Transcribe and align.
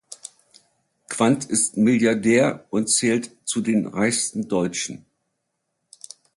Quandt 1.09 1.45
ist 1.45 1.77
Milliardär 1.77 2.65
und 2.71 2.87
zählt 2.89 3.29
zu 3.45 3.61
den 3.61 3.85
reichsten 3.85 4.47
Deutschen. 4.47 5.05